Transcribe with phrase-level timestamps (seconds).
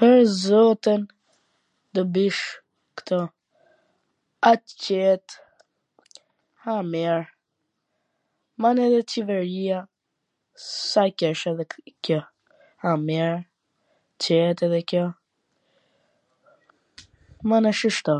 [0.00, 1.02] Pwr zotin
[1.98, 2.40] do bish
[3.00, 3.20] kto,
[4.46, 4.50] ha
[4.86, 5.26] qet,
[6.64, 7.18] ha mir,
[8.64, 9.78] mana edhe qeveria
[10.64, 11.64] s ha keC edhe
[12.08, 12.18] kjo,
[12.84, 13.32] ha mir,
[14.26, 15.04] qet edhe kjo,
[17.54, 18.16] mana, shishto.